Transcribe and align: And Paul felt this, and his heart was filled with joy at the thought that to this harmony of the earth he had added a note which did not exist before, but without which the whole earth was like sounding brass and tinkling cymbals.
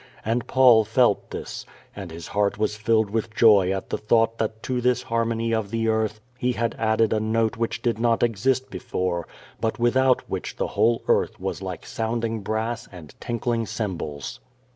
And 0.25 0.47
Paul 0.47 0.83
felt 0.83 1.29
this, 1.29 1.63
and 1.95 2.09
his 2.09 2.29
heart 2.29 2.57
was 2.57 2.75
filled 2.75 3.11
with 3.11 3.35
joy 3.35 3.71
at 3.71 3.91
the 3.91 3.99
thought 3.99 4.39
that 4.39 4.63
to 4.63 4.81
this 4.81 5.03
harmony 5.03 5.53
of 5.53 5.69
the 5.69 5.87
earth 5.89 6.19
he 6.39 6.53
had 6.53 6.73
added 6.79 7.13
a 7.13 7.19
note 7.19 7.55
which 7.55 7.83
did 7.83 7.99
not 7.99 8.23
exist 8.23 8.71
before, 8.71 9.27
but 9.59 9.77
without 9.77 10.27
which 10.27 10.55
the 10.55 10.69
whole 10.69 11.03
earth 11.07 11.39
was 11.39 11.61
like 11.61 11.85
sounding 11.85 12.39
brass 12.41 12.87
and 12.91 13.13
tinkling 13.19 13.67
cymbals. 13.67 14.39